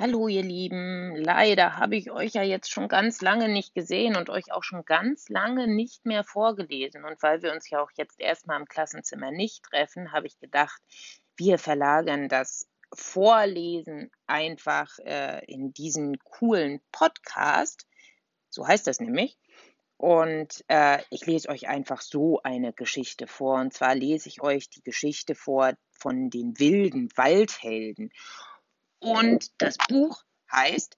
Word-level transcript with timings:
Hallo 0.00 0.28
ihr 0.28 0.42
Lieben, 0.42 1.14
leider 1.14 1.76
habe 1.76 1.94
ich 1.94 2.10
euch 2.10 2.32
ja 2.32 2.42
jetzt 2.42 2.70
schon 2.70 2.88
ganz 2.88 3.20
lange 3.20 3.50
nicht 3.50 3.74
gesehen 3.74 4.16
und 4.16 4.30
euch 4.30 4.50
auch 4.50 4.62
schon 4.62 4.86
ganz 4.86 5.28
lange 5.28 5.66
nicht 5.66 6.06
mehr 6.06 6.24
vorgelesen. 6.24 7.04
Und 7.04 7.22
weil 7.22 7.42
wir 7.42 7.52
uns 7.52 7.68
ja 7.68 7.82
auch 7.82 7.90
jetzt 7.98 8.18
erstmal 8.18 8.58
im 8.58 8.64
Klassenzimmer 8.64 9.30
nicht 9.30 9.62
treffen, 9.64 10.10
habe 10.10 10.26
ich 10.26 10.38
gedacht, 10.38 10.80
wir 11.36 11.58
verlagern 11.58 12.30
das 12.30 12.66
Vorlesen 12.94 14.10
einfach 14.26 14.98
äh, 15.00 15.44
in 15.44 15.74
diesen 15.74 16.18
coolen 16.20 16.80
Podcast. 16.92 17.86
So 18.48 18.66
heißt 18.66 18.86
das 18.86 19.00
nämlich. 19.00 19.36
Und 19.98 20.64
äh, 20.68 21.02
ich 21.10 21.26
lese 21.26 21.50
euch 21.50 21.68
einfach 21.68 22.00
so 22.00 22.40
eine 22.42 22.72
Geschichte 22.72 23.26
vor. 23.26 23.60
Und 23.60 23.74
zwar 23.74 23.94
lese 23.94 24.30
ich 24.30 24.40
euch 24.40 24.70
die 24.70 24.82
Geschichte 24.82 25.34
vor 25.34 25.74
von 25.90 26.30
den 26.30 26.58
wilden 26.58 27.10
Waldhelden. 27.16 28.10
Und 29.00 29.50
das 29.58 29.76
Buch 29.88 30.22
heißt 30.52 30.96